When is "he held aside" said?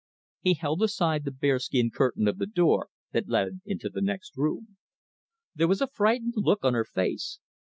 0.41-1.25